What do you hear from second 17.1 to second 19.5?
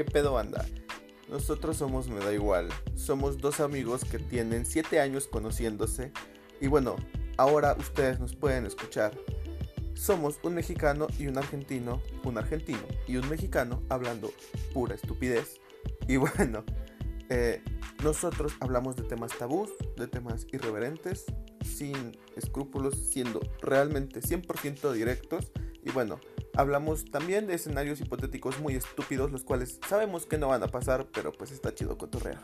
eh, nosotros hablamos de temas